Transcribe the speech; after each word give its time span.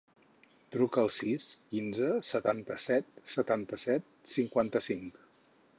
Truca 0.75 1.01
al 1.07 1.11
sis, 1.17 1.45
quinze, 1.73 2.09
setanta-set, 2.31 3.13
setanta-set, 3.35 4.13
cinquanta-cinc. 4.35 5.27